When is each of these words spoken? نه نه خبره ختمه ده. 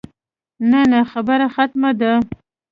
نه 0.71 0.81
نه 0.91 0.99
خبره 1.11 1.47
ختمه 1.55 1.91
ده. 1.99 2.13